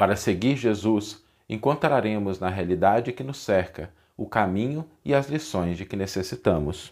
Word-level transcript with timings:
Para 0.00 0.16
seguir 0.16 0.56
Jesus, 0.56 1.22
encontraremos 1.46 2.40
na 2.40 2.48
realidade 2.48 3.12
que 3.12 3.22
nos 3.22 3.36
cerca 3.36 3.90
o 4.16 4.24
caminho 4.24 4.86
e 5.04 5.12
as 5.12 5.28
lições 5.28 5.76
de 5.76 5.84
que 5.84 5.94
necessitamos. 5.94 6.90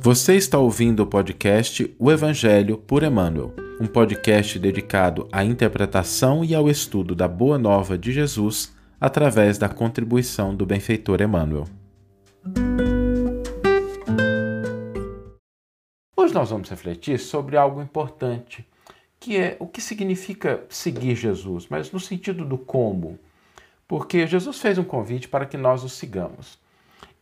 Você 0.00 0.34
está 0.34 0.56
ouvindo 0.56 1.00
o 1.00 1.06
podcast 1.06 1.94
O 1.98 2.10
Evangelho 2.10 2.78
por 2.78 3.02
Emmanuel, 3.02 3.52
um 3.78 3.86
podcast 3.86 4.58
dedicado 4.58 5.28
à 5.30 5.44
interpretação 5.44 6.42
e 6.42 6.54
ao 6.54 6.70
estudo 6.70 7.14
da 7.14 7.28
Boa 7.28 7.58
Nova 7.58 7.98
de 7.98 8.12
Jesus 8.12 8.74
através 8.98 9.58
da 9.58 9.68
contribuição 9.68 10.54
do 10.54 10.64
benfeitor 10.64 11.20
Emmanuel. 11.20 11.66
Hoje 16.28 16.34
nós 16.34 16.50
vamos 16.50 16.68
refletir 16.68 17.18
sobre 17.18 17.56
algo 17.56 17.80
importante, 17.80 18.62
que 19.18 19.38
é 19.38 19.56
o 19.58 19.66
que 19.66 19.80
significa 19.80 20.62
seguir 20.68 21.14
Jesus, 21.14 21.66
mas 21.70 21.90
no 21.90 21.98
sentido 21.98 22.44
do 22.44 22.58
como. 22.58 23.18
Porque 23.86 24.26
Jesus 24.26 24.60
fez 24.60 24.76
um 24.76 24.84
convite 24.84 25.26
para 25.26 25.46
que 25.46 25.56
nós 25.56 25.82
o 25.84 25.88
sigamos. 25.88 26.58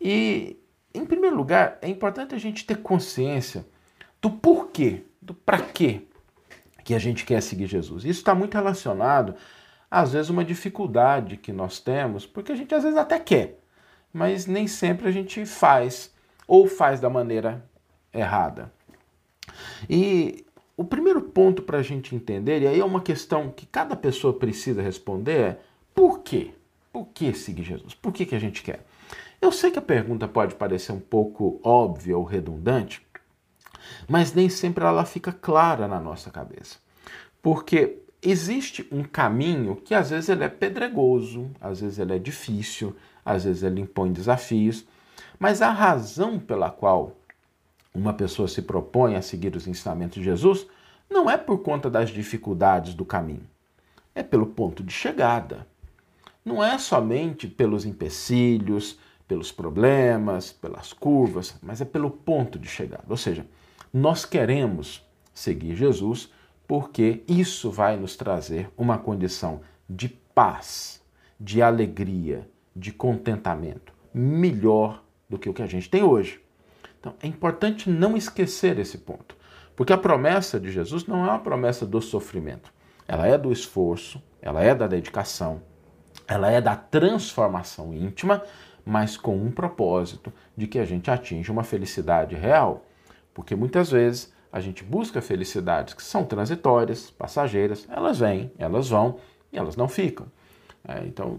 E, 0.01 0.57
em 0.93 1.07
primeiro 1.07 1.37
lugar, 1.37 1.79
é 1.83 1.89
importante 1.89 2.35
a 2.35 2.39
gente 2.39 2.67
ter 2.67 2.79
consciência 2.79 3.65
do 4.21 4.29
porquê, 4.29 5.05
do 5.23 5.33
para 5.33 5.61
quê 5.61 6.03
que 6.83 6.93
a 6.93 6.99
gente 6.99 7.25
quer 7.25 7.41
seguir 7.41 7.69
Jesus. 7.69 8.05
Isso 8.05 8.19
está 8.19 8.35
muito 8.35 8.55
relacionado, 8.55 9.37
às 9.89 10.15
vezes, 10.15 10.31
uma 10.31 10.45
dificuldade 10.45 11.37
que 11.37 11.53
nós 11.53 11.79
temos, 11.79 12.27
porque 12.27 12.51
a 12.51 12.57
gente 12.57 12.75
às 12.75 12.83
vezes 12.83 12.99
até 12.99 13.21
quer, 13.21 13.61
mas 14.13 14.49
nem 14.49 14.67
sempre 14.67 15.07
a 15.07 15.13
gente 15.13 15.47
faz, 15.47 16.13
ou 16.45 16.67
faz 16.67 16.99
da 16.99 17.09
maneira 17.09 17.65
errada. 18.13 18.75
E 19.89 20.45
o 20.77 20.85
primeiro 20.85 21.23
ponto 21.23 21.63
para 21.63 21.79
a 21.79 21.83
gente 21.83 22.15
entender, 22.15 22.63
e 22.63 22.67
aí 22.67 22.81
é 22.81 22.85
uma 22.85 23.01
questão 23.01 23.51
que 23.51 23.67
cada 23.67 23.97
pessoa 23.97 24.33
precisa 24.33 24.83
responder, 24.83 25.41
é 25.41 25.59
por 25.95 26.21
quê? 26.21 26.53
Por 26.93 27.07
que 27.07 27.33
seguir 27.33 27.63
Jesus? 27.63 27.95
Por 27.95 28.13
que, 28.13 28.27
que 28.27 28.35
a 28.35 28.39
gente 28.39 28.63
quer? 28.63 28.85
Eu 29.41 29.53
sei 29.53 29.71
que 29.71 29.79
a 29.79 29.83
pergunta 29.83 30.27
pode 30.27 30.55
parecer 30.55 30.93
um 30.93 31.01
pouco 31.01 31.61
óbvia 31.63 32.17
ou 32.17 32.25
redundante, 32.25 33.07
mas 34.09 34.33
nem 34.33 34.49
sempre 34.49 34.85
ela 34.85 35.05
fica 35.05 35.33
clara 35.33 35.87
na 35.87 36.01
nossa 36.01 36.31
cabeça. 36.31 36.79
Porque 37.43 37.99
existe 38.23 38.87
um 38.91 39.05
caminho 39.05 39.77
que 39.77 39.95
às 39.95 40.11
vezes 40.11 40.29
ele 40.29 40.45
é 40.45 40.49
pedregoso, 40.49 41.51
às 41.61 41.81
vezes 41.81 41.99
ele 41.99 42.15
é 42.15 42.19
difícil, 42.19 42.95
às 43.25 43.45
vezes 43.45 43.63
ele 43.63 43.81
impõe 43.81 44.13
desafios, 44.13 44.87
mas 45.39 45.63
a 45.63 45.71
razão 45.71 46.39
pela 46.39 46.71
qual 46.71 47.17
uma 47.97 48.13
pessoa 48.13 48.47
se 48.47 48.63
propõe 48.63 49.17
a 49.17 49.23
seguir 49.23 49.57
os 49.57 49.67
ensinamentos 49.67 50.17
de 50.17 50.25
Jesus, 50.25 50.67
não 51.09 51.31
é 51.31 51.37
por 51.37 51.59
conta 51.59 51.89
das 51.89 52.11
dificuldades 52.11 52.95
do 52.95 53.05
caminho, 53.05 53.49
é 54.15 54.23
pelo 54.23 54.47
ponto 54.47 54.83
de 54.83 54.93
chegada. 54.93 55.67
Não 56.45 56.63
é 56.63 56.79
somente 56.79 57.49
pelos 57.49 57.85
empecilhos, 57.85 58.99
pelos 59.27 59.51
problemas, 59.51 60.53
pelas 60.53 60.93
curvas, 60.93 61.57
mas 61.63 61.81
é 61.81 61.85
pelo 61.85 62.11
ponto 62.11 62.59
de 62.59 62.69
chegada. 62.69 63.05
Ou 63.09 63.17
seja, 63.17 63.47
nós 63.93 64.25
queremos 64.25 65.05
seguir 65.35 65.75
Jesus 65.75 66.31
porque 66.69 67.23
isso 67.27 67.71
vai 67.71 67.97
nos 67.97 68.17
trazer 68.17 68.71
uma 68.77 68.99
condição 68.99 69.61
de 69.89 70.09
paz, 70.09 71.03
de 71.39 71.63
alegria, 71.63 72.49
de 72.75 72.93
contentamento 72.93 73.93
melhor 74.13 75.03
do 75.29 75.39
que 75.39 75.49
o 75.49 75.55
que 75.55 75.63
a 75.63 75.67
gente 75.67 75.91
tem 75.91 76.03
hoje. 76.03 76.41
Então, 77.07 77.15
é 77.23 77.27
importante 77.29 77.89
não 77.89 78.17
esquecer 78.17 78.81
esse 78.81 78.99
ponto, 78.99 79.37
porque 79.77 79.93
a 79.93 79.99
promessa 79.99 80.59
de 80.59 80.73
Jesus 80.73 81.07
não 81.07 81.25
é 81.25 81.29
uma 81.29 81.39
promessa 81.39 81.87
do 81.87 82.01
sofrimento, 82.01 82.73
ela 83.07 83.29
é 83.29 83.39
do 83.39 83.53
esforço, 83.53 84.21
ela 84.43 84.61
é 84.61 84.75
da 84.75 84.89
dedicação, 84.89 85.63
ela 86.27 86.51
é 86.51 86.61
da 86.61 86.75
transformação 86.75 87.95
íntima, 87.95 88.43
mas 88.85 89.17
com 89.17 89.37
um 89.37 89.53
propósito 89.53 90.33
de 90.57 90.67
que 90.67 90.81
a 90.81 90.85
gente 90.85 91.09
atinja 91.09 91.53
uma 91.53 91.63
felicidade 91.63 92.35
real. 92.35 92.85
Porque 93.33 93.55
muitas 93.55 93.93
vezes 93.93 94.33
a 94.51 94.59
gente 94.59 94.83
busca 94.83 95.23
felicidades 95.23 95.95
que 95.95 96.03
são 96.03 96.25
transitórias, 96.25 97.09
passageiras, 97.11 97.87
elas 97.89 98.19
vêm, 98.19 98.51
elas 98.59 98.89
vão 98.89 99.19
e 99.53 99.59
elas 99.59 99.77
não 99.77 99.87
ficam. 99.87 100.27
É, 100.87 101.05
então, 101.07 101.39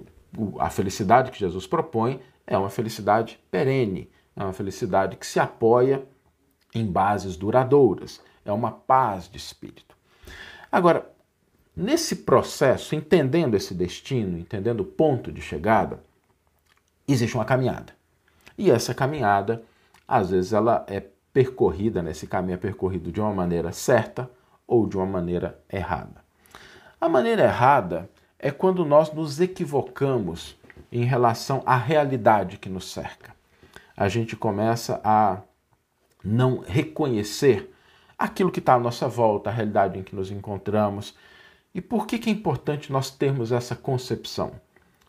a 0.59 0.69
felicidade 0.69 1.29
que 1.29 1.39
Jesus 1.39 1.67
propõe 1.67 2.21
é 2.45 2.57
uma 2.57 2.69
felicidade 2.69 3.37
perene, 3.51 4.09
é 4.37 4.43
uma 4.43 4.53
felicidade 4.53 5.17
que 5.17 5.25
se 5.25 5.39
apoia 5.39 6.07
em 6.73 6.85
bases 6.85 7.35
duradouras. 7.35 8.21
É 8.45 8.51
uma 8.51 8.71
paz 8.71 9.27
de 9.27 9.37
espírito. 9.37 9.97
Agora, 10.71 11.11
nesse 11.75 12.17
processo, 12.17 12.95
entendendo 12.95 13.55
esse 13.55 13.73
destino, 13.73 14.37
entendendo 14.37 14.81
o 14.81 14.85
ponto 14.85 15.31
de 15.31 15.41
chegada, 15.41 16.03
existe 17.07 17.35
uma 17.35 17.45
caminhada. 17.45 17.93
E 18.55 18.69
essa 18.69 18.93
caminhada, 18.93 19.63
às 20.07 20.29
vezes, 20.29 20.53
ela 20.53 20.85
é 20.87 21.03
percorrida, 21.33 22.03
nesse 22.03 22.25
né? 22.25 22.29
caminho 22.29 22.53
é 22.53 22.57
percorrido 22.57 23.11
de 23.11 23.19
uma 23.19 23.33
maneira 23.33 23.71
certa 23.71 24.29
ou 24.67 24.87
de 24.87 24.97
uma 24.97 25.05
maneira 25.05 25.59
errada. 25.71 26.23
A 27.01 27.09
maneira 27.09 27.43
errada 27.43 28.09
é 28.37 28.51
quando 28.51 28.85
nós 28.85 29.11
nos 29.11 29.39
equivocamos 29.39 30.55
em 30.91 31.03
relação 31.03 31.63
à 31.65 31.75
realidade 31.75 32.57
que 32.57 32.69
nos 32.69 32.91
cerca 32.91 33.36
a 33.97 34.07
gente 34.07 34.35
começa 34.35 35.01
a 35.03 35.41
não 36.23 36.59
reconhecer 36.59 37.73
aquilo 38.15 38.51
que 38.51 38.59
está 38.59 38.75
à 38.75 38.79
nossa 38.79 39.07
volta, 39.07 39.49
a 39.49 39.53
realidade 39.53 39.97
em 39.97 40.03
que 40.03 40.15
nos 40.15 40.29
encontramos. 40.29 41.15
E 41.73 41.81
por 41.81 42.05
que, 42.05 42.19
que 42.19 42.29
é 42.29 42.33
importante 42.33 42.91
nós 42.91 43.09
termos 43.09 43.51
essa 43.51 43.75
concepção 43.75 44.51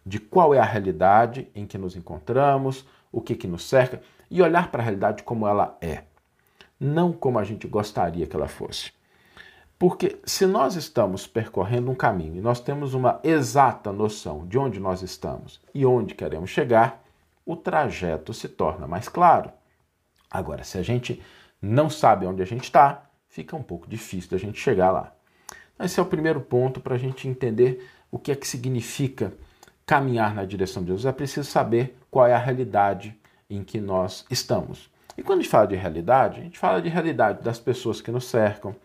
de 0.06 0.18
qual 0.18 0.54
é 0.54 0.58
a 0.58 0.64
realidade 0.64 1.48
em 1.54 1.66
que 1.66 1.76
nos 1.76 1.96
encontramos, 1.96 2.86
o 3.12 3.20
que, 3.20 3.34
que 3.34 3.46
nos 3.46 3.68
cerca, 3.68 4.00
e 4.30 4.40
olhar 4.40 4.70
para 4.70 4.80
a 4.80 4.84
realidade 4.84 5.22
como 5.22 5.46
ela 5.46 5.76
é, 5.82 6.04
não 6.80 7.12
como 7.12 7.38
a 7.38 7.44
gente 7.44 7.66
gostaria 7.68 8.26
que 8.26 8.34
ela 8.34 8.48
fosse. 8.48 8.92
Porque 9.78 10.18
se 10.24 10.46
nós 10.46 10.76
estamos 10.76 11.26
percorrendo 11.26 11.90
um 11.90 11.94
caminho 11.94 12.36
e 12.36 12.40
nós 12.40 12.58
temos 12.58 12.94
uma 12.94 13.20
exata 13.22 13.92
noção 13.92 14.46
de 14.46 14.58
onde 14.58 14.80
nós 14.80 15.02
estamos 15.02 15.60
e 15.74 15.84
onde 15.86 16.14
queremos 16.14 16.50
chegar, 16.50 17.02
o 17.48 17.56
trajeto 17.56 18.34
se 18.34 18.46
torna 18.46 18.86
mais 18.86 19.08
claro. 19.08 19.50
Agora, 20.30 20.62
se 20.64 20.76
a 20.76 20.82
gente 20.82 21.22
não 21.62 21.88
sabe 21.88 22.26
onde 22.26 22.42
a 22.42 22.44
gente 22.44 22.64
está, 22.64 23.06
fica 23.26 23.56
um 23.56 23.62
pouco 23.62 23.88
difícil 23.88 24.30
da 24.30 24.36
gente 24.36 24.60
chegar 24.60 24.90
lá. 24.90 25.14
Esse 25.80 25.98
é 25.98 26.02
o 26.02 26.06
primeiro 26.06 26.42
ponto 26.42 26.78
para 26.78 26.94
a 26.94 26.98
gente 26.98 27.26
entender 27.26 27.88
o 28.10 28.18
que 28.18 28.30
é 28.30 28.36
que 28.36 28.46
significa 28.46 29.32
caminhar 29.86 30.34
na 30.34 30.44
direção 30.44 30.82
de 30.82 30.88
Deus. 30.88 31.06
É 31.06 31.12
preciso 31.12 31.50
saber 31.50 31.96
qual 32.10 32.26
é 32.26 32.34
a 32.34 32.38
realidade 32.38 33.18
em 33.48 33.64
que 33.64 33.80
nós 33.80 34.26
estamos. 34.30 34.90
E 35.16 35.22
quando 35.22 35.38
a 35.38 35.42
gente 35.42 35.50
fala 35.50 35.66
de 35.66 35.74
realidade, 35.74 36.40
a 36.40 36.42
gente 36.44 36.58
fala 36.58 36.82
de 36.82 36.90
realidade 36.90 37.42
das 37.42 37.58
pessoas 37.58 38.02
que 38.02 38.10
nos 38.10 38.26
cercam, 38.26 38.76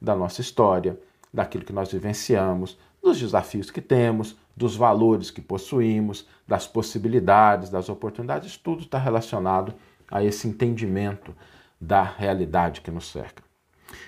da 0.00 0.16
nossa 0.16 0.40
história, 0.40 0.98
daquilo 1.32 1.64
que 1.64 1.72
nós 1.72 1.92
vivenciamos, 1.92 2.76
dos 3.00 3.16
desafios 3.16 3.70
que 3.70 3.80
temos, 3.80 4.36
dos 4.58 4.74
valores 4.74 5.30
que 5.30 5.40
possuímos, 5.40 6.26
das 6.46 6.66
possibilidades, 6.66 7.70
das 7.70 7.88
oportunidades, 7.88 8.56
tudo 8.56 8.82
está 8.82 8.98
relacionado 8.98 9.72
a 10.10 10.22
esse 10.24 10.48
entendimento 10.48 11.34
da 11.80 12.02
realidade 12.02 12.80
que 12.80 12.90
nos 12.90 13.06
cerca. 13.06 13.42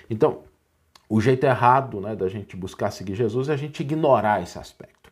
Então, 0.09 0.43
o 1.07 1.21
jeito 1.21 1.45
errado 1.45 2.01
né, 2.01 2.15
da 2.15 2.27
gente 2.27 2.55
buscar 2.57 2.91
seguir 2.91 3.15
Jesus 3.15 3.47
é 3.47 3.53
a 3.53 3.57
gente 3.57 3.79
ignorar 3.79 4.43
esse 4.43 4.59
aspecto. 4.59 5.11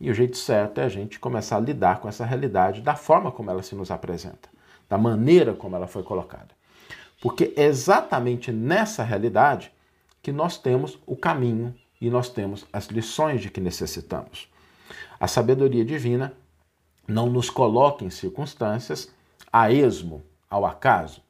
E 0.00 0.10
o 0.10 0.14
jeito 0.14 0.36
certo 0.36 0.80
é 0.80 0.84
a 0.84 0.88
gente 0.88 1.20
começar 1.20 1.58
a 1.58 1.60
lidar 1.60 2.00
com 2.00 2.08
essa 2.08 2.24
realidade 2.24 2.80
da 2.80 2.96
forma 2.96 3.30
como 3.30 3.50
ela 3.50 3.62
se 3.62 3.76
nos 3.76 3.90
apresenta, 3.90 4.48
da 4.88 4.98
maneira 4.98 5.54
como 5.54 5.76
ela 5.76 5.86
foi 5.86 6.02
colocada. 6.02 6.48
Porque 7.20 7.54
é 7.56 7.64
exatamente 7.66 8.50
nessa 8.50 9.04
realidade 9.04 9.72
que 10.20 10.32
nós 10.32 10.58
temos 10.58 10.98
o 11.06 11.14
caminho 11.14 11.72
e 12.00 12.10
nós 12.10 12.28
temos 12.28 12.66
as 12.72 12.86
lições 12.86 13.40
de 13.40 13.48
que 13.48 13.60
necessitamos. 13.60 14.51
A 15.22 15.28
sabedoria 15.28 15.84
divina 15.84 16.32
não 17.06 17.30
nos 17.30 17.48
coloca 17.48 18.04
em 18.04 18.10
circunstâncias 18.10 19.08
a 19.52 19.70
esmo, 19.70 20.20
ao 20.50 20.66
acaso. 20.66 21.22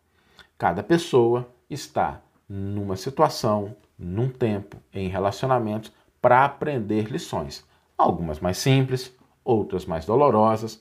Cada 0.56 0.82
pessoa 0.82 1.46
está 1.68 2.22
numa 2.48 2.96
situação, 2.96 3.76
num 3.98 4.30
tempo, 4.30 4.78
em 4.94 5.08
relacionamentos 5.08 5.92
para 6.22 6.42
aprender 6.42 7.10
lições. 7.12 7.66
Algumas 7.98 8.40
mais 8.40 8.56
simples, 8.56 9.14
outras 9.44 9.84
mais 9.84 10.06
dolorosas, 10.06 10.80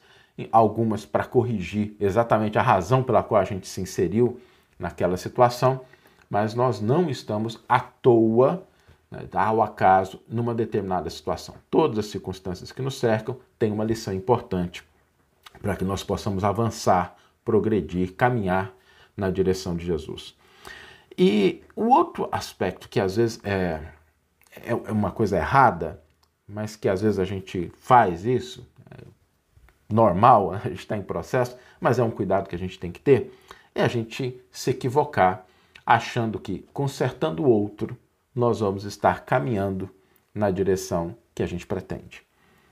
algumas 0.49 1.05
para 1.05 1.25
corrigir 1.25 1.93
exatamente 1.99 2.57
a 2.57 2.61
razão 2.61 3.03
pela 3.03 3.21
qual 3.21 3.41
a 3.41 3.45
gente 3.45 3.67
se 3.67 3.81
inseriu 3.81 4.39
naquela 4.79 5.17
situação, 5.17 5.81
mas 6.29 6.53
nós 6.53 6.79
não 6.79 7.09
estamos 7.09 7.61
à 7.67 7.77
toa 7.77 8.65
né, 9.11 9.27
ao 9.33 9.61
acaso 9.61 10.21
numa 10.27 10.55
determinada 10.55 11.09
situação. 11.09 11.55
Todas 11.69 11.99
as 11.99 12.05
circunstâncias 12.05 12.71
que 12.71 12.81
nos 12.81 12.97
cercam 12.97 13.37
têm 13.59 13.71
uma 13.71 13.83
lição 13.83 14.13
importante 14.13 14.83
para 15.61 15.75
que 15.75 15.83
nós 15.83 16.03
possamos 16.03 16.43
avançar, 16.43 17.15
progredir, 17.43 18.13
caminhar 18.15 18.73
na 19.15 19.29
direção 19.29 19.75
de 19.75 19.85
Jesus. 19.85 20.35
E 21.17 21.61
o 21.75 21.89
outro 21.89 22.29
aspecto 22.31 22.87
que 22.87 22.99
às 22.99 23.17
vezes 23.17 23.39
é, 23.43 23.81
é, 24.55 24.71
é 24.71 24.91
uma 24.91 25.11
coisa 25.11 25.37
errada, 25.37 26.01
mas 26.47 26.75
que 26.75 26.87
às 26.87 27.01
vezes 27.01 27.19
a 27.19 27.25
gente 27.25 27.71
faz 27.77 28.25
isso, 28.25 28.65
é 28.89 29.03
normal, 29.89 30.53
a 30.55 30.57
gente 30.59 30.79
está 30.79 30.97
em 30.97 31.03
processo, 31.03 31.57
mas 31.79 31.99
é 31.99 32.03
um 32.03 32.11
cuidado 32.11 32.47
que 32.47 32.55
a 32.55 32.59
gente 32.59 32.79
tem 32.79 32.91
que 32.91 32.99
ter, 32.99 33.37
é 33.75 33.83
a 33.83 33.87
gente 33.87 34.39
se 34.49 34.71
equivocar 34.71 35.45
achando 35.85 36.39
que 36.39 36.65
consertando 36.73 37.43
o 37.43 37.49
outro, 37.49 37.97
nós 38.33 38.59
vamos 38.59 38.85
estar 38.85 39.25
caminhando 39.25 39.89
na 40.33 40.49
direção 40.49 41.15
que 41.35 41.43
a 41.43 41.45
gente 41.45 41.67
pretende. 41.67 42.23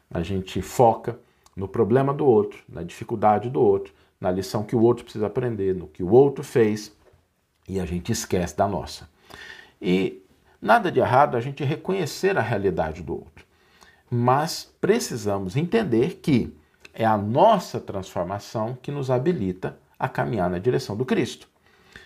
A 0.10 0.24
gente 0.24 0.62
foca 0.62 1.20
no 1.56 1.68
problema 1.68 2.14
do 2.14 2.26
outro, 2.26 2.64
na 2.68 2.84
dificuldade 2.84 3.50
do 3.50 3.62
outro, 3.62 3.94
na 4.20 4.32
lição 4.32 4.64
que 4.64 4.76
o 4.76 4.82
outro 4.82 5.04
precisa 5.04 5.28
aprender, 5.28 5.76
no 5.76 5.88
que 5.88 6.04
o 6.04 6.12
outro 6.12 6.44
fez, 6.44 6.96
e 7.68 7.80
a 7.80 7.86
gente 7.86 8.12
esquece 8.12 8.56
da 8.56 8.68
nossa. 8.68 9.10
E 9.82 10.24
nada 10.62 10.92
de 10.92 11.00
errado 11.00 11.36
a 11.36 11.42
gente 11.42 11.64
reconhecer 11.64 12.38
a 12.38 12.42
realidade 12.42 13.04
do 13.04 13.14
outro, 13.14 13.46
mas 14.10 14.74
precisamos 14.82 15.56
entender 15.56 16.16
que 16.16 16.54
é 16.94 17.06
a 17.06 17.18
nossa 17.18 17.80
transformação 17.80 18.78
que 18.82 18.92
nos 18.92 19.12
habilita 19.12 19.78
a 19.98 20.10
caminhar 20.10 20.50
na 20.50 20.58
direção 20.58 20.98
do 20.98 21.06
Cristo. 21.06 21.48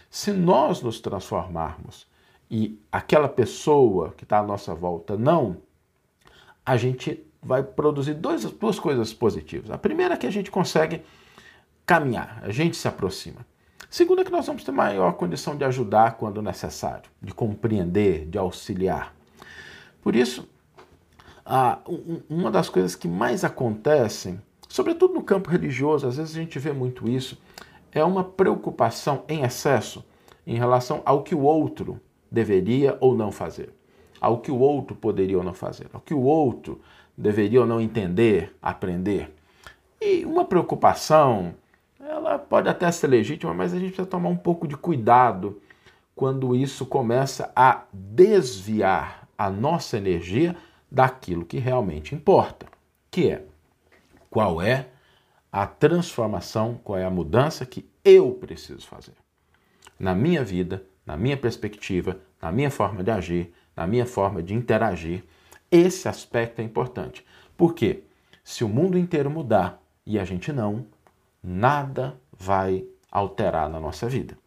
Se 0.09 0.31
nós 0.31 0.81
nos 0.81 0.99
transformarmos 0.99 2.05
e 2.55 2.79
aquela 2.91 3.27
pessoa 3.27 4.13
que 4.15 4.25
está 4.25 4.37
à 4.37 4.43
nossa 4.43 4.75
volta 4.75 5.17
não, 5.17 5.57
a 6.63 6.77
gente 6.77 7.25
vai 7.41 7.63
produzir 7.63 8.13
dois, 8.13 8.43
duas 8.43 8.79
coisas 8.79 9.11
positivas. 9.11 9.71
A 9.71 9.77
primeira 9.79 10.13
é 10.13 10.17
que 10.17 10.27
a 10.27 10.31
gente 10.31 10.51
consegue 10.51 11.01
caminhar, 11.83 12.43
a 12.43 12.51
gente 12.51 12.77
se 12.77 12.87
aproxima. 12.87 13.43
Segunda 13.89 14.21
é 14.21 14.23
que 14.23 14.31
nós 14.31 14.45
vamos 14.45 14.63
ter 14.63 14.71
maior 14.71 15.13
condição 15.13 15.57
de 15.57 15.63
ajudar 15.63 16.17
quando 16.17 16.43
necessário, 16.43 17.09
de 17.19 17.33
compreender, 17.33 18.27
de 18.27 18.37
auxiliar. 18.37 19.15
Por 19.99 20.15
isso, 20.15 20.47
uma 22.29 22.51
das 22.51 22.69
coisas 22.69 22.95
que 22.95 23.07
mais 23.07 23.43
acontecem, 23.43 24.39
sobretudo 24.69 25.15
no 25.15 25.23
campo 25.23 25.49
religioso, 25.49 26.05
às 26.05 26.17
vezes 26.17 26.35
a 26.35 26.39
gente 26.39 26.59
vê 26.59 26.71
muito 26.71 27.09
isso, 27.09 27.35
é 27.91 28.03
uma 28.03 28.23
preocupação 28.23 29.23
em 29.27 29.41
excesso 29.41 30.05
em 30.45 30.55
relação 30.55 31.01
ao 31.03 31.23
que 31.23 31.33
o 31.33 31.41
outro 31.41 31.99
deveria 32.33 32.97
ou 32.99 33.15
não 33.15 33.31
fazer, 33.31 33.69
ao 34.19 34.39
que 34.39 34.51
o 34.51 34.57
outro 34.57 34.95
poderia 34.95 35.37
ou 35.37 35.43
não 35.43 35.53
fazer, 35.53 35.87
ao 35.93 36.01
que 36.01 36.13
o 36.13 36.21
outro 36.21 36.81
deveria 37.15 37.61
ou 37.61 37.67
não 37.67 37.79
entender, 37.79 38.55
aprender. 38.59 39.31
E 40.01 40.25
uma 40.25 40.43
preocupação, 40.43 41.53
ela 41.99 42.39
pode 42.39 42.67
até 42.67 42.91
ser 42.91 43.07
legítima, 43.07 43.53
mas 43.53 43.71
a 43.71 43.77
gente 43.77 43.89
precisa 43.89 44.07
tomar 44.07 44.29
um 44.29 44.35
pouco 44.35 44.67
de 44.67 44.75
cuidado 44.75 45.61
quando 46.15 46.55
isso 46.55 46.87
começa 46.87 47.51
a 47.55 47.83
desviar 47.93 49.27
a 49.37 49.49
nossa 49.49 49.97
energia 49.97 50.55
daquilo 50.91 51.45
que 51.45 51.59
realmente 51.59 52.15
importa, 52.15 52.65
que 53.11 53.29
é 53.29 53.45
qual 54.29 54.59
é 54.59 54.87
a 55.51 55.67
transformação, 55.67 56.79
qual 56.83 56.97
é 56.97 57.05
a 57.05 57.09
mudança 57.09 57.65
que 57.65 57.87
eu 58.03 58.31
preciso 58.31 58.87
fazer 58.87 59.13
na 59.99 60.13
minha 60.13 60.43
vida, 60.43 60.83
na 61.05 61.17
minha 61.17 61.37
perspectiva, 61.37 62.17
na 62.41 62.51
minha 62.51 62.71
forma 62.71 63.03
de 63.03 63.11
agir, 63.11 63.53
na 63.75 63.87
minha 63.87 64.05
forma 64.05 64.41
de 64.41 64.53
interagir. 64.53 65.23
Esse 65.71 66.07
aspecto 66.07 66.59
é 66.59 66.63
importante. 66.63 67.25
Porque 67.57 68.03
se 68.43 68.63
o 68.63 68.69
mundo 68.69 68.97
inteiro 68.97 69.29
mudar 69.29 69.81
e 70.05 70.19
a 70.19 70.25
gente 70.25 70.51
não, 70.51 70.85
nada 71.41 72.15
vai 72.31 72.85
alterar 73.11 73.69
na 73.69 73.79
nossa 73.79 74.07
vida. 74.07 74.37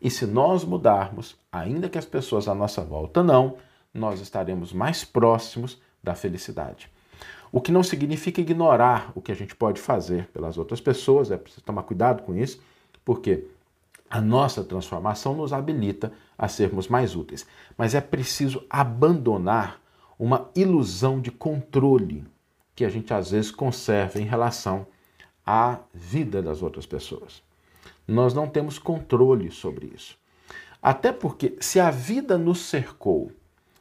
E 0.00 0.10
se 0.10 0.26
nós 0.26 0.64
mudarmos, 0.64 1.36
ainda 1.50 1.88
que 1.88 1.98
as 1.98 2.04
pessoas 2.04 2.48
à 2.48 2.54
nossa 2.54 2.82
volta 2.82 3.22
não, 3.22 3.56
nós 3.92 4.20
estaremos 4.20 4.72
mais 4.72 5.04
próximos 5.04 5.80
da 6.02 6.14
felicidade. 6.14 6.90
O 7.50 7.60
que 7.60 7.72
não 7.72 7.82
significa 7.82 8.40
ignorar 8.40 9.10
o 9.14 9.22
que 9.22 9.32
a 9.32 9.34
gente 9.34 9.54
pode 9.54 9.80
fazer 9.80 10.26
pelas 10.28 10.58
outras 10.58 10.80
pessoas, 10.80 11.30
é 11.30 11.36
preciso 11.36 11.64
tomar 11.64 11.84
cuidado 11.84 12.22
com 12.22 12.36
isso, 12.36 12.60
porque 13.04 13.46
a 14.16 14.20
nossa 14.20 14.64
transformação 14.64 15.34
nos 15.34 15.52
habilita 15.52 16.10
a 16.38 16.48
sermos 16.48 16.88
mais 16.88 17.14
úteis, 17.14 17.46
mas 17.76 17.94
é 17.94 18.00
preciso 18.00 18.64
abandonar 18.70 19.78
uma 20.18 20.50
ilusão 20.56 21.20
de 21.20 21.30
controle 21.30 22.24
que 22.74 22.86
a 22.86 22.88
gente 22.88 23.12
às 23.12 23.30
vezes 23.30 23.50
conserva 23.50 24.18
em 24.18 24.24
relação 24.24 24.86
à 25.46 25.80
vida 25.92 26.40
das 26.40 26.62
outras 26.62 26.86
pessoas. 26.86 27.42
Nós 28.08 28.32
não 28.32 28.48
temos 28.48 28.78
controle 28.78 29.50
sobre 29.50 29.92
isso. 29.94 30.16
Até 30.80 31.12
porque, 31.12 31.54
se 31.60 31.78
a 31.78 31.90
vida 31.90 32.38
nos 32.38 32.60
cercou 32.60 33.30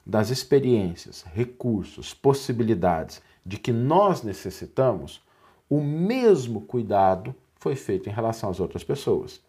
das 0.06 0.32
experiências, 0.32 1.24
recursos, 1.34 2.14
possibilidades 2.14 3.22
de 3.46 3.58
que 3.58 3.72
nós 3.72 4.22
necessitamos, 4.22 5.22
o 5.70 5.80
mesmo 5.80 6.60
cuidado 6.60 7.34
foi 7.56 7.78
feito 7.78 8.10
em 8.10 8.12
relação 8.12 8.50
às 8.50 8.60
outras 8.60 8.84
pessoas. 8.84 9.40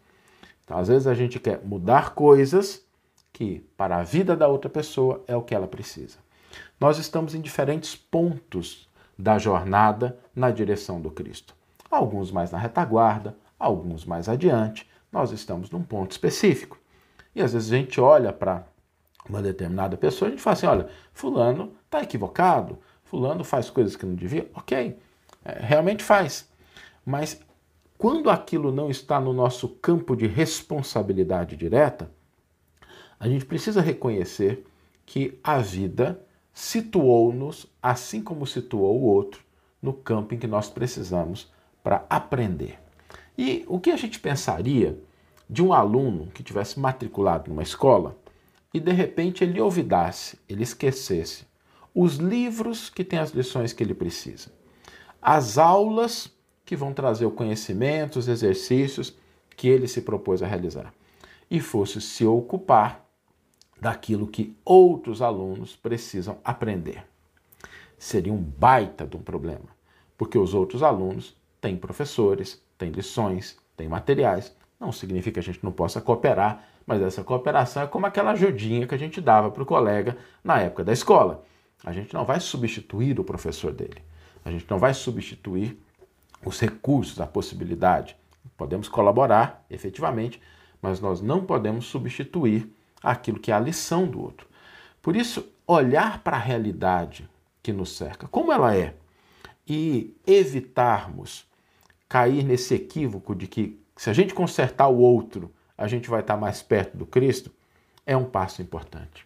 Então, 0.67 0.77
às 0.77 0.89
vezes 0.89 1.07
a 1.07 1.13
gente 1.13 1.39
quer 1.39 1.63
mudar 1.63 2.13
coisas 2.13 2.85
que, 3.31 3.65
para 3.77 3.95
a 3.95 4.03
vida 4.03 4.35
da 4.35 4.49
outra 4.49 4.69
pessoa, 4.69 5.23
é 5.25 5.33
o 5.33 5.41
que 5.41 5.55
ela 5.55 5.65
precisa. 5.65 6.17
Nós 6.77 6.97
estamos 6.97 7.33
em 7.33 7.39
diferentes 7.39 7.95
pontos 7.95 8.85
da 9.17 9.37
jornada 9.37 10.19
na 10.35 10.51
direção 10.51 10.99
do 10.99 11.09
Cristo. 11.09 11.55
Alguns 11.89 12.31
mais 12.31 12.51
na 12.51 12.57
retaguarda, 12.57 13.33
alguns 13.57 14.03
mais 14.03 14.27
adiante. 14.27 14.85
Nós 15.09 15.31
estamos 15.31 15.71
num 15.71 15.81
ponto 15.81 16.11
específico. 16.11 16.77
E 17.33 17.41
às 17.41 17.53
vezes 17.53 17.71
a 17.71 17.77
gente 17.77 18.01
olha 18.01 18.33
para 18.33 18.67
uma 19.29 19.41
determinada 19.41 19.95
pessoa 19.95 20.27
e 20.27 20.29
a 20.29 20.35
gente 20.35 20.43
fala 20.43 20.53
assim: 20.53 20.67
olha, 20.67 20.89
Fulano 21.13 21.71
está 21.85 22.03
equivocado, 22.03 22.77
Fulano 23.05 23.45
faz 23.45 23.69
coisas 23.69 23.95
que 23.95 24.05
não 24.05 24.15
devia. 24.15 24.51
Ok, 24.53 24.99
é, 25.45 25.59
realmente 25.61 26.03
faz. 26.03 26.49
Mas 27.05 27.39
quando 27.97 28.29
aquilo 28.29 28.71
não 28.71 28.89
está 28.91 29.19
no 29.19 29.33
nosso 29.33 29.67
campo 29.67 30.15
de 30.15 30.27
responsabilidade 30.27 31.55
direta, 31.55 32.11
a 33.19 33.27
gente 33.27 33.45
precisa 33.45 33.81
reconhecer 33.81 34.65
que 35.05 35.39
a 35.43 35.57
vida 35.57 36.21
situou-nos, 36.53 37.65
assim 37.81 38.21
como 38.21 38.45
situou 38.45 38.99
o 38.99 39.05
outro, 39.05 39.41
no 39.81 39.93
campo 39.93 40.35
em 40.35 40.37
que 40.37 40.47
nós 40.47 40.69
precisamos 40.69 41.51
para 41.83 42.05
aprender. 42.09 42.79
E 43.37 43.63
o 43.67 43.79
que 43.79 43.89
a 43.89 43.97
gente 43.97 44.19
pensaria 44.19 44.99
de 45.49 45.63
um 45.63 45.73
aluno 45.73 46.27
que 46.27 46.43
tivesse 46.43 46.79
matriculado 46.79 47.49
numa 47.49 47.63
escola 47.63 48.17
e 48.73 48.79
de 48.79 48.91
repente 48.91 49.43
ele 49.43 49.61
olvidasse, 49.61 50.37
ele 50.47 50.63
esquecesse 50.63 51.45
os 51.95 52.17
livros 52.17 52.89
que 52.89 53.03
têm 53.03 53.17
as 53.17 53.31
lições 53.31 53.73
que 53.73 53.83
ele 53.83 53.93
precisa, 53.93 54.51
as 55.21 55.57
aulas 55.57 56.31
que 56.67 56.75
vão 56.75 56.93
trazer 56.93 57.25
o 57.25 57.31
conhecimento, 57.31 58.19
os 58.19 58.27
exercícios 58.27 59.15
que 59.55 59.69
ele 59.69 59.87
se 59.87 60.01
propôs 60.01 60.43
a 60.43 60.47
realizar, 60.47 60.93
e 61.49 61.61
fosse 61.61 62.01
se 62.01 62.25
ocupar 62.25 63.05
daquilo 63.79 64.27
que 64.27 64.53
outros 64.65 65.21
alunos 65.21 65.77
precisam 65.77 66.39
aprender. 66.43 67.05
Seria 67.97 68.33
um 68.33 68.41
baita 68.41 69.07
de 69.07 69.15
um 69.15 69.21
problema, 69.21 69.69
porque 70.17 70.37
os 70.37 70.53
outros 70.53 70.83
alunos 70.83 71.37
têm 71.61 71.77
professores, 71.77 72.61
têm 72.77 72.91
lições, 72.91 73.57
têm 73.77 73.87
materiais. 73.87 74.53
Não 74.77 74.91
significa 74.91 75.35
que 75.35 75.39
a 75.39 75.43
gente 75.53 75.63
não 75.63 75.71
possa 75.71 76.01
cooperar, 76.01 76.67
mas 76.85 77.01
essa 77.01 77.23
cooperação 77.23 77.83
é 77.83 77.87
como 77.87 78.05
aquela 78.05 78.31
ajudinha 78.31 78.85
que 78.85 78.93
a 78.93 78.99
gente 78.99 79.21
dava 79.21 79.49
para 79.49 79.63
o 79.63 79.65
colega 79.65 80.17
na 80.43 80.59
época 80.59 80.83
da 80.83 80.91
escola. 80.91 81.45
A 81.85 81.93
gente 81.93 82.13
não 82.13 82.25
vai 82.25 82.41
substituir 82.41 83.17
o 83.19 83.23
professor 83.23 83.71
dele. 83.71 84.01
A 84.43 84.51
gente 84.51 84.65
não 84.69 84.77
vai 84.77 84.93
substituir 84.93 85.81
os 86.45 86.59
recursos, 86.59 87.19
a 87.19 87.27
possibilidade. 87.27 88.15
Podemos 88.55 88.87
colaborar, 88.87 89.65
efetivamente, 89.69 90.41
mas 90.81 90.99
nós 90.99 91.21
não 91.21 91.45
podemos 91.45 91.85
substituir 91.85 92.71
aquilo 93.03 93.39
que 93.39 93.51
é 93.51 93.55
a 93.55 93.59
lição 93.59 94.07
do 94.07 94.21
outro. 94.21 94.47
Por 95.01 95.15
isso, 95.15 95.47
olhar 95.65 96.23
para 96.23 96.37
a 96.37 96.39
realidade 96.39 97.29
que 97.61 97.73
nos 97.73 97.95
cerca, 97.95 98.27
como 98.27 98.51
ela 98.51 98.75
é, 98.75 98.95
e 99.67 100.15
evitarmos 100.25 101.45
cair 102.07 102.43
nesse 102.43 102.73
equívoco 102.73 103.35
de 103.35 103.47
que 103.47 103.79
se 103.95 104.09
a 104.09 104.13
gente 104.13 104.33
consertar 104.33 104.87
o 104.87 104.97
outro, 104.97 105.51
a 105.77 105.87
gente 105.87 106.09
vai 106.09 106.21
estar 106.21 106.37
mais 106.37 106.61
perto 106.61 106.97
do 106.97 107.05
Cristo, 107.05 107.51
é 108.05 108.15
um 108.15 108.25
passo 108.25 108.61
importante. 108.61 109.25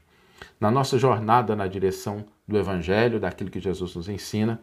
Na 0.59 0.71
nossa 0.71 0.97
jornada 0.97 1.55
na 1.55 1.67
direção 1.67 2.25
do 2.47 2.57
Evangelho, 2.57 3.19
daquilo 3.19 3.51
que 3.51 3.59
Jesus 3.59 3.95
nos 3.95 4.09
ensina, 4.09 4.59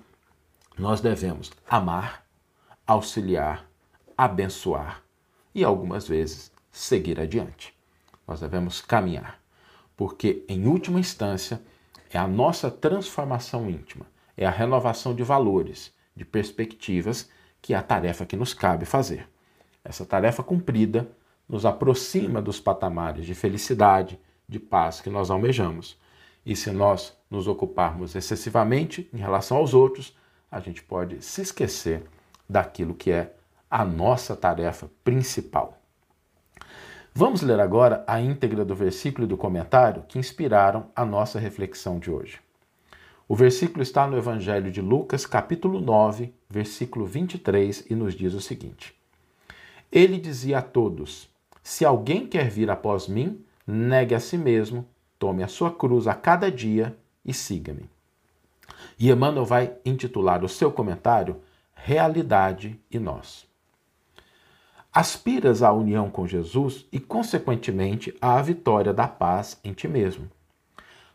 nós 0.76 1.00
devemos 1.00 1.52
amar, 1.69 2.25
auxiliar, 2.88 3.68
abençoar 4.16 5.02
e 5.54 5.62
algumas 5.62 6.09
vezes 6.09 6.50
seguir 6.73 7.21
adiante. 7.21 7.75
Nós 8.26 8.40
devemos 8.40 8.80
caminhar, 8.80 9.38
porque 9.95 10.42
em 10.49 10.66
última 10.66 10.99
instância 10.99 11.61
é 12.11 12.16
a 12.16 12.26
nossa 12.26 12.71
transformação 12.71 13.68
íntima, 13.68 14.07
é 14.35 14.47
a 14.47 14.50
renovação 14.50 15.14
de 15.14 15.23
valores, 15.23 15.92
de 16.16 16.25
perspectivas 16.25 17.28
que 17.61 17.75
é 17.75 17.76
a 17.76 17.83
tarefa 17.83 18.25
que 18.25 18.37
nos 18.37 18.54
cabe 18.54 18.87
fazer. 18.87 19.28
Essa 19.85 20.07
tarefa 20.07 20.42
cumprida, 20.42 21.11
nos 21.47 21.66
aproxima 21.66 22.40
dos 22.40 22.59
patamares 22.59 23.26
de 23.26 23.35
felicidade, 23.35 24.18
de 24.49 24.59
paz 24.59 25.00
que 25.02 25.11
nós 25.11 25.30
almejamos. 25.30 25.99
E 26.45 26.57
se 26.57 26.71
nós 26.71 27.14
nos 27.30 27.47
ocuparmos 27.49 28.14
excessivamente 28.14 29.09
em 29.12 29.18
relação 29.18 29.59
aos 29.59 29.75
outros, 29.75 30.16
a 30.50 30.61
gente 30.61 30.83
pode 30.83 31.23
se 31.23 31.42
esquecer 31.42 32.02
daquilo 32.49 32.95
que 32.95 33.11
é 33.11 33.35
a 33.71 33.85
nossa 33.85 34.35
tarefa 34.35 34.90
principal. 35.05 35.78
Vamos 37.14 37.43
ler 37.43 37.59
agora 37.59 38.05
a 38.07 38.21
íntegra 38.21 38.64
do 38.64 38.75
versículo 38.75 39.26
e 39.26 39.28
do 39.28 39.37
comentário 39.37 40.05
que 40.09 40.19
inspiraram 40.19 40.87
a 40.95 41.05
nossa 41.05 41.38
reflexão 41.38 41.99
de 41.99 42.11
hoje. 42.11 42.38
O 43.26 43.35
versículo 43.35 43.83
está 43.83 44.07
no 44.07 44.17
Evangelho 44.17 44.71
de 44.71 44.81
Lucas, 44.81 45.26
capítulo 45.26 45.81
9, 45.81 46.33
versículo 46.49 47.05
23, 47.05 47.85
e 47.90 47.95
nos 47.95 48.14
diz 48.14 48.33
o 48.35 48.40
seguinte: 48.40 48.95
Ele 49.93 50.19
dizia 50.19 50.59
a 50.59 50.62
todos: 50.62 51.28
Se 51.62 51.85
alguém 51.85 52.26
quer 52.26 52.49
vir 52.49 52.71
após 52.71 53.07
mim, 53.09 53.45
negue 53.67 54.14
a 54.14 54.21
si 54.21 54.38
mesmo, 54.38 54.87
tome 55.19 55.43
a 55.43 55.49
sua 55.49 55.71
cruz 55.71 56.07
a 56.07 56.14
cada 56.14 56.50
dia 56.50 56.97
e 57.25 57.35
siga-me. 57.35 57.90
E 58.99 59.11
Emmanuel 59.11 59.45
vai 59.45 59.75
intitular 59.85 60.43
o 60.43 60.49
seu 60.49 60.73
comentário 60.73 61.37
Realidade 61.80 62.78
e 62.90 62.99
Nós. 62.99 63.47
Aspiras 64.92 65.62
à 65.62 65.73
união 65.73 66.11
com 66.11 66.26
Jesus 66.26 66.85
e, 66.92 67.00
consequentemente, 67.00 68.14
à 68.20 68.42
vitória 68.42 68.92
da 68.92 69.08
paz 69.08 69.58
em 69.64 69.73
ti 69.73 69.88
mesmo. 69.88 70.30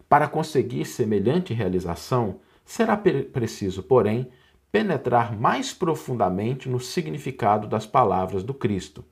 Para 0.09 0.27
conseguir 0.27 0.85
semelhante 0.85 1.53
realização, 1.53 2.39
será 2.65 2.97
preciso, 2.97 3.83
porém, 3.83 4.29
penetrar 4.71 5.37
mais 5.37 5.73
profundamente 5.73 6.67
no 6.67 6.79
significado 6.79 7.67
das 7.67 7.85
palavras 7.85 8.43
do 8.43 8.53
Cristo. 8.53 9.05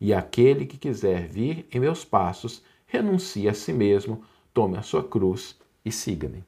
E 0.00 0.12
aquele 0.12 0.66
que 0.66 0.78
quiser 0.78 1.28
vir 1.28 1.68
em 1.70 1.78
meus 1.78 2.04
passos, 2.04 2.62
renuncie 2.86 3.48
a 3.48 3.54
si 3.54 3.72
mesmo, 3.72 4.24
tome 4.52 4.76
a 4.76 4.82
sua 4.82 5.04
cruz 5.04 5.56
e 5.84 5.92
siga-me. 5.92 6.42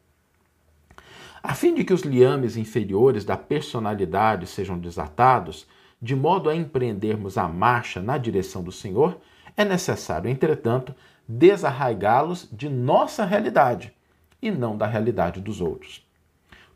A 1.48 1.54
fim 1.54 1.72
de 1.72 1.84
que 1.84 1.92
os 1.92 2.00
liames 2.00 2.56
inferiores 2.56 3.24
da 3.24 3.36
personalidade 3.36 4.48
sejam 4.48 4.76
desatados, 4.76 5.64
de 6.02 6.16
modo 6.16 6.50
a 6.50 6.56
empreendermos 6.56 7.38
a 7.38 7.46
marcha 7.46 8.02
na 8.02 8.18
direção 8.18 8.64
do 8.64 8.72
Senhor, 8.72 9.16
é 9.56 9.64
necessário, 9.64 10.28
entretanto, 10.28 10.92
desarraigá-los 11.26 12.48
de 12.50 12.68
nossa 12.68 13.24
realidade 13.24 13.94
e 14.42 14.50
não 14.50 14.76
da 14.76 14.88
realidade 14.88 15.40
dos 15.40 15.60
outros. 15.60 16.04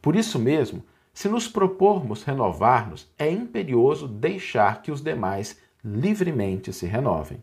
Por 0.01 0.15
isso 0.15 0.39
mesmo, 0.39 0.85
se 1.13 1.29
nos 1.29 1.49
propormos 1.49 2.23
renovar-nos, 2.23 3.13
é 3.19 3.29
imperioso 3.29 4.07
deixar 4.07 4.83
que 4.83 4.93
os 4.93 5.01
demais 5.01 5.61
livremente 5.85 6.73
se 6.73 6.87
renovem. 6.87 7.43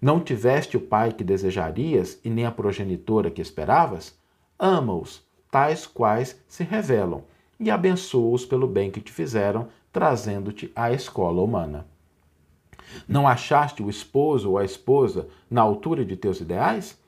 Não 0.00 0.18
tiveste 0.18 0.78
o 0.78 0.80
pai 0.80 1.12
que 1.12 1.22
desejarias 1.22 2.18
e 2.24 2.30
nem 2.30 2.46
a 2.46 2.50
progenitora 2.50 3.30
que 3.30 3.42
esperavas? 3.42 4.18
Ama-os, 4.58 5.27
tais 5.50 5.86
quais 5.86 6.40
se 6.46 6.64
revelam, 6.64 7.24
e 7.58 7.70
abençoa-os 7.70 8.44
pelo 8.44 8.66
bem 8.66 8.90
que 8.90 9.00
te 9.00 9.10
fizeram, 9.10 9.68
trazendo-te 9.92 10.70
à 10.76 10.92
escola 10.92 11.42
humana. 11.42 11.86
Não 13.06 13.26
achaste 13.26 13.82
o 13.82 13.90
esposo 13.90 14.50
ou 14.50 14.58
a 14.58 14.64
esposa 14.64 15.28
na 15.50 15.60
altura 15.60 16.04
de 16.04 16.16
teus 16.16 16.40
ideais? 16.40 16.98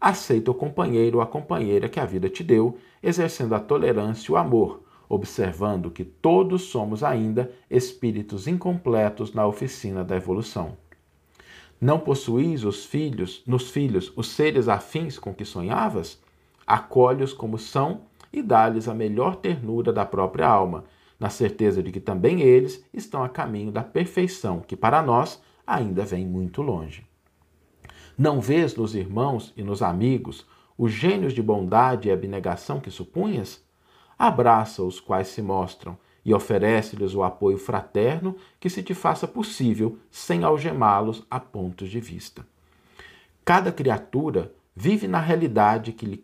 Aceita 0.00 0.50
o 0.50 0.54
companheiro 0.54 1.18
ou 1.18 1.22
a 1.22 1.26
companheira 1.26 1.88
que 1.88 1.98
a 1.98 2.04
vida 2.04 2.28
te 2.28 2.44
deu, 2.44 2.78
exercendo 3.02 3.54
a 3.54 3.60
tolerância 3.60 4.30
e 4.30 4.32
o 4.32 4.36
amor, 4.36 4.82
observando 5.08 5.90
que 5.90 6.04
todos 6.04 6.62
somos 6.62 7.02
ainda 7.02 7.50
espíritos 7.70 8.46
incompletos 8.46 9.32
na 9.32 9.46
oficina 9.46 10.04
da 10.04 10.16
evolução. 10.16 10.76
Não 11.80 11.98
possuís 11.98 12.64
os 12.64 12.84
filhos, 12.84 13.42
nos 13.46 13.70
filhos, 13.70 14.12
os 14.16 14.28
seres 14.28 14.68
afins 14.68 15.18
com 15.18 15.32
que 15.32 15.44
sonhavas? 15.44 16.20
Acolhe-os 16.68 17.32
como 17.32 17.56
são 17.56 18.02
e 18.30 18.42
dá-lhes 18.42 18.88
a 18.88 18.94
melhor 18.94 19.36
ternura 19.36 19.90
da 19.90 20.04
própria 20.04 20.46
alma, 20.46 20.84
na 21.18 21.30
certeza 21.30 21.82
de 21.82 21.90
que 21.90 21.98
também 21.98 22.42
eles 22.42 22.84
estão 22.92 23.24
a 23.24 23.28
caminho 23.30 23.72
da 23.72 23.82
perfeição, 23.82 24.60
que 24.60 24.76
para 24.76 25.00
nós 25.00 25.42
ainda 25.66 26.04
vem 26.04 26.26
muito 26.26 26.60
longe. 26.60 27.06
Não 28.18 28.38
vês 28.38 28.76
nos 28.76 28.94
irmãos 28.94 29.50
e 29.56 29.62
nos 29.62 29.80
amigos 29.80 30.46
os 30.76 30.92
gênios 30.92 31.32
de 31.32 31.40
bondade 31.40 32.08
e 32.08 32.12
abnegação 32.12 32.80
que 32.80 32.90
supunhas? 32.90 33.64
Abraça 34.18 34.82
os 34.82 35.00
quais 35.00 35.28
se 35.28 35.40
mostram 35.40 35.96
e 36.22 36.34
oferece-lhes 36.34 37.14
o 37.14 37.22
apoio 37.22 37.56
fraterno 37.56 38.36
que 38.60 38.68
se 38.68 38.82
te 38.82 38.92
faça 38.92 39.26
possível 39.26 39.98
sem 40.10 40.44
algemá-los 40.44 41.26
a 41.30 41.40
pontos 41.40 41.88
de 41.88 41.98
vista. 41.98 42.46
Cada 43.42 43.72
criatura 43.72 44.52
vive 44.80 45.08
na 45.08 45.18
realidade 45.18 45.92
que 45.92 46.06
lhe, 46.06 46.22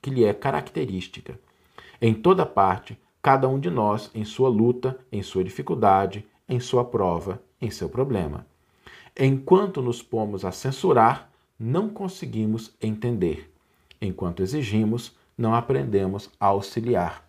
que 0.00 0.08
lhe 0.08 0.24
é 0.24 0.32
característica. 0.32 1.36
Em 2.00 2.14
toda 2.14 2.46
parte, 2.46 2.96
cada 3.20 3.48
um 3.48 3.58
de 3.58 3.68
nós 3.68 4.08
em 4.14 4.24
sua 4.24 4.48
luta, 4.48 4.96
em 5.10 5.20
sua 5.20 5.42
dificuldade, 5.42 6.24
em 6.48 6.60
sua 6.60 6.84
prova, 6.84 7.42
em 7.60 7.72
seu 7.72 7.88
problema. 7.88 8.46
Enquanto 9.18 9.82
nos 9.82 10.00
pomos 10.00 10.44
a 10.44 10.52
censurar, 10.52 11.28
não 11.58 11.88
conseguimos 11.88 12.72
entender. 12.80 13.52
Enquanto 14.00 14.44
exigimos, 14.44 15.16
não 15.36 15.52
aprendemos 15.52 16.30
a 16.38 16.46
auxiliar. 16.46 17.28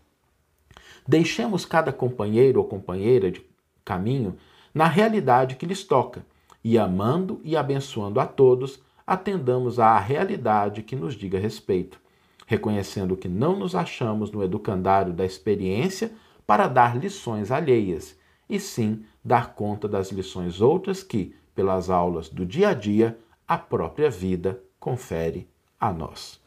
Deixemos 1.07 1.65
cada 1.65 1.91
companheiro 1.91 2.59
ou 2.59 2.67
companheira 2.67 3.31
de 3.31 3.41
caminho 3.83 4.37
na 4.71 4.85
realidade 4.85 5.55
que 5.55 5.65
lhes 5.65 5.83
toca, 5.83 6.23
e 6.63 6.77
amando 6.77 7.41
e 7.43 7.57
abençoando 7.57 8.19
a 8.19 8.27
todos, 8.27 8.79
atendamos 9.09 9.79
à 9.79 9.97
realidade 9.97 10.83
que 10.83 10.95
nos 10.95 11.15
diga 11.15 11.39
respeito, 11.39 11.99
reconhecendo 12.45 13.17
que 13.17 13.27
não 13.27 13.57
nos 13.57 13.73
achamos 13.73 14.29
no 14.29 14.43
educandário 14.43 15.11
da 15.11 15.25
experiência 15.25 16.11
para 16.45 16.67
dar 16.67 16.95
lições 16.95 17.49
alheias, 17.49 18.15
e 18.47 18.59
sim 18.59 19.03
dar 19.25 19.55
conta 19.55 19.87
das 19.87 20.11
lições 20.11 20.61
outras 20.61 21.01
que, 21.01 21.35
pelas 21.55 21.89
aulas 21.89 22.29
do 22.29 22.45
dia 22.45 22.69
a 22.69 22.73
dia, 22.75 23.17
a 23.47 23.57
própria 23.57 24.11
vida 24.11 24.61
confere 24.79 25.49
a 25.79 25.91
nós. 25.91 26.39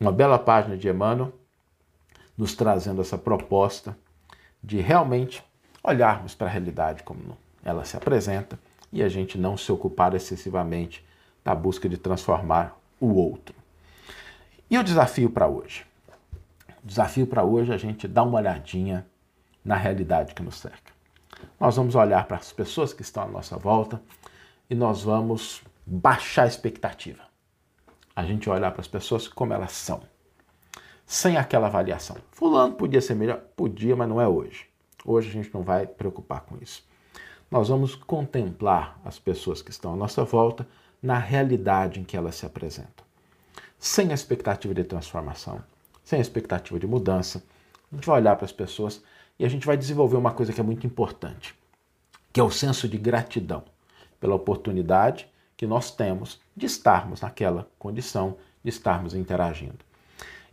Uma 0.00 0.10
bela 0.10 0.38
página 0.38 0.78
de 0.78 0.88
Emmanuel 0.88 1.30
nos 2.38 2.54
trazendo 2.54 3.02
essa 3.02 3.18
proposta 3.18 3.94
de 4.64 4.80
realmente 4.80 5.44
olharmos 5.84 6.34
para 6.34 6.46
a 6.46 6.50
realidade 6.50 7.02
como 7.02 7.36
ela 7.62 7.84
se 7.84 7.98
apresenta 7.98 8.58
e 8.90 9.02
a 9.02 9.10
gente 9.10 9.36
não 9.36 9.58
se 9.58 9.70
ocupar 9.70 10.14
excessivamente 10.14 11.04
da 11.50 11.54
busca 11.54 11.88
de 11.88 11.96
transformar 11.96 12.78
o 13.00 13.14
outro. 13.14 13.56
E 14.70 14.78
o 14.78 14.84
desafio 14.84 15.28
para 15.28 15.48
hoje? 15.48 15.84
O 16.82 16.86
desafio 16.86 17.26
para 17.26 17.42
hoje 17.42 17.72
é 17.72 17.74
a 17.74 17.78
gente 17.78 18.06
dar 18.06 18.22
uma 18.22 18.38
olhadinha 18.38 19.04
na 19.64 19.74
realidade 19.74 20.32
que 20.32 20.42
nos 20.44 20.56
cerca. 20.56 20.92
Nós 21.58 21.74
vamos 21.74 21.96
olhar 21.96 22.24
para 22.26 22.36
as 22.36 22.52
pessoas 22.52 22.92
que 22.92 23.02
estão 23.02 23.24
à 23.24 23.26
nossa 23.26 23.56
volta 23.58 24.00
e 24.68 24.74
nós 24.76 25.02
vamos 25.02 25.62
baixar 25.84 26.44
a 26.44 26.46
expectativa. 26.46 27.22
A 28.14 28.24
gente 28.24 28.48
olhar 28.48 28.70
para 28.70 28.80
as 28.80 28.88
pessoas 28.88 29.26
como 29.26 29.52
elas 29.52 29.72
são, 29.72 30.02
sem 31.04 31.36
aquela 31.36 31.66
avaliação. 31.66 32.16
Fulano 32.30 32.74
podia 32.74 33.00
ser 33.00 33.16
melhor? 33.16 33.40
Podia, 33.56 33.96
mas 33.96 34.08
não 34.08 34.20
é 34.20 34.28
hoje. 34.28 34.68
Hoje 35.04 35.30
a 35.30 35.32
gente 35.32 35.52
não 35.52 35.62
vai 35.62 35.84
preocupar 35.84 36.42
com 36.42 36.56
isso. 36.60 36.88
Nós 37.50 37.68
vamos 37.68 37.96
contemplar 37.96 39.00
as 39.04 39.18
pessoas 39.18 39.60
que 39.60 39.70
estão 39.70 39.94
à 39.94 39.96
nossa 39.96 40.22
volta 40.22 40.66
na 41.02 41.18
realidade 41.18 42.00
em 42.00 42.04
que 42.04 42.16
elas 42.16 42.34
se 42.34 42.46
apresentam. 42.46 43.04
Sem 43.78 44.10
a 44.10 44.14
expectativa 44.14 44.74
de 44.74 44.84
transformação, 44.84 45.62
sem 46.04 46.18
a 46.18 46.22
expectativa 46.22 46.78
de 46.78 46.86
mudança, 46.86 47.42
a 47.90 47.94
gente 47.96 48.06
vai 48.06 48.20
olhar 48.20 48.36
para 48.36 48.44
as 48.44 48.52
pessoas 48.52 49.02
e 49.38 49.44
a 49.44 49.48
gente 49.48 49.66
vai 49.66 49.76
desenvolver 49.76 50.16
uma 50.16 50.32
coisa 50.32 50.52
que 50.52 50.60
é 50.60 50.64
muito 50.64 50.86
importante, 50.86 51.54
que 52.32 52.38
é 52.38 52.42
o 52.42 52.50
senso 52.50 52.88
de 52.88 52.98
gratidão 52.98 53.64
pela 54.20 54.34
oportunidade 54.34 55.26
que 55.56 55.66
nós 55.66 55.90
temos 55.90 56.40
de 56.56 56.66
estarmos 56.66 57.20
naquela 57.22 57.68
condição, 57.78 58.36
de 58.62 58.70
estarmos 58.70 59.14
interagindo. 59.14 59.78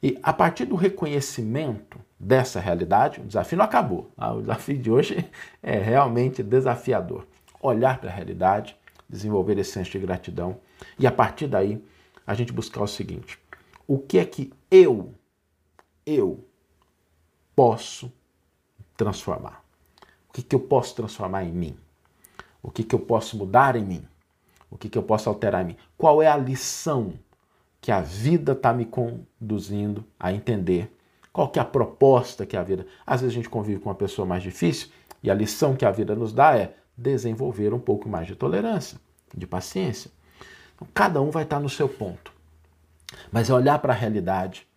E 0.02 0.18
a 0.22 0.32
partir 0.32 0.66
do 0.66 0.76
reconhecimento 0.76 2.00
dessa 2.20 2.60
realidade, 2.60 3.20
o 3.20 3.26
desafio 3.26 3.58
não 3.58 3.66
acabou. 3.66 4.12
Tá? 4.16 4.34
O 4.34 4.42
desafio 4.42 4.78
de 4.78 4.92
hoje 4.92 5.30
é 5.62 5.78
realmente 5.78 6.44
desafiador. 6.44 7.26
Olhar 7.60 8.00
para 8.00 8.10
a 8.10 8.14
realidade, 8.14 8.76
desenvolver 9.10 9.58
esse 9.58 9.72
senso 9.72 9.92
de 9.92 10.00
gratidão 10.00 10.60
e 11.00 11.08
a 11.08 11.12
partir 11.12 11.48
daí 11.48 11.84
a 12.26 12.34
gente 12.34 12.52
buscar 12.52 12.84
o 12.84 12.88
seguinte: 12.88 13.40
o 13.88 13.98
que 13.98 14.18
é 14.18 14.26
que 14.26 14.52
eu, 14.70 15.14
eu 16.06 16.44
posso 17.56 18.12
transformar? 18.96 19.64
O 20.30 20.34
que, 20.34 20.44
que 20.44 20.56
eu 20.56 20.60
posso 20.60 20.96
transformar 20.96 21.44
em 21.44 21.52
mim? 21.52 21.78
O 22.62 22.70
que, 22.70 22.84
que 22.84 22.94
eu 22.94 23.00
posso 23.00 23.38
mudar 23.38 23.76
em 23.76 23.84
mim? 23.84 24.08
O 24.70 24.78
que, 24.78 24.90
que 24.90 24.98
eu 24.98 25.04
posso 25.04 25.30
alterar 25.30 25.64
em 25.64 25.70
mim? 25.70 25.78
Qual 25.98 26.22
é 26.22 26.28
a 26.28 26.36
lição 26.36 27.14
que 27.80 27.92
a 27.92 28.02
vida 28.02 28.52
está 28.52 28.74
me 28.74 28.86
conduzindo 28.86 30.04
a 30.20 30.34
entender? 30.34 30.94
Qual 31.32 31.50
que 31.50 31.60
é 31.60 31.62
a 31.62 31.66
proposta 31.66 32.46
que 32.46 32.58
a 32.58 32.64
vida... 32.64 32.86
Às 33.06 33.22
vezes 33.22 33.34
a 33.34 33.38
gente 33.38 33.50
convive 33.50 33.80
com 33.80 33.90
uma 33.90 33.96
pessoa 33.96 34.26
mais 34.26 34.44
difícil 34.44 34.90
e 35.24 35.32
a 35.32 35.34
lição 35.34 35.76
que 35.76 35.86
a 35.86 35.92
vida 35.92 36.16
nos 36.16 36.34
dá 36.34 36.58
é 36.58 36.76
desenvolver 36.98 37.74
um 37.74 37.80
pouco 37.80 38.10
mais 38.10 38.28
de 38.28 38.36
tolerância, 38.36 39.00
de 39.36 39.46
paciência. 39.46 40.10
Então, 40.76 40.88
cada 40.94 41.22
um 41.22 41.30
vai 41.30 41.44
estar 41.44 41.60
no 41.60 41.70
seu 41.70 41.88
ponto. 41.88 42.34
Mas 43.32 43.50
é 43.50 43.54
olhar 43.54 43.80
para 43.80 43.94
a 43.94 43.96
realidade 43.96 44.68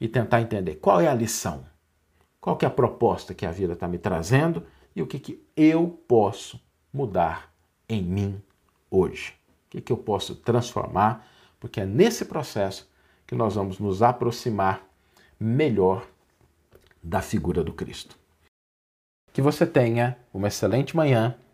e 0.00 0.08
tentar 0.08 0.40
entender 0.40 0.76
qual 0.76 1.00
é 1.00 1.08
a 1.08 1.14
lição, 1.14 1.64
qual 2.40 2.58
é 2.62 2.66
a 2.66 2.70
proposta 2.70 3.34
que 3.34 3.44
a 3.44 3.50
vida 3.50 3.72
está 3.72 3.88
me 3.88 3.98
trazendo 3.98 4.64
e 4.94 5.02
o 5.02 5.06
que, 5.06 5.18
que 5.18 5.44
eu 5.56 5.88
posso 6.06 6.60
mudar 6.92 7.52
em 7.88 8.02
mim 8.02 8.40
hoje. 8.90 9.34
O 9.66 9.70
que, 9.70 9.80
que 9.80 9.92
eu 9.92 9.96
posso 9.96 10.36
transformar, 10.36 11.26
porque 11.58 11.80
é 11.80 11.86
nesse 11.86 12.24
processo 12.24 12.88
que 13.26 13.34
nós 13.34 13.54
vamos 13.54 13.78
nos 13.78 14.02
aproximar 14.02 14.82
melhor 15.38 16.06
da 17.02 17.20
figura 17.20 17.62
do 17.62 17.72
Cristo. 17.72 18.16
Que 19.32 19.42
você 19.42 19.66
tenha 19.66 20.16
uma 20.32 20.48
excelente 20.48 20.96
manhã, 20.96 21.36